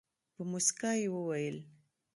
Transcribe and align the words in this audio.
په 0.35 0.41
موسکا 0.51 0.91
یې 1.01 1.07
وویل. 1.13 1.57